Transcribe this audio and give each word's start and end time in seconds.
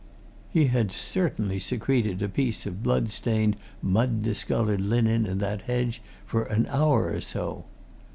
He 0.49 0.65
had 0.65 0.91
certainly 0.91 1.59
secreted 1.59 2.23
a 2.23 2.27
piece 2.27 2.65
of 2.65 2.81
blood 2.81 3.11
stained, 3.11 3.55
mud 3.83 4.23
discoloured 4.23 4.81
linen 4.81 5.27
in 5.27 5.37
that 5.37 5.61
hedge 5.69 6.01
for 6.25 6.45
an 6.45 6.65
hour 6.71 7.11
or 7.13 7.21
so. 7.21 7.65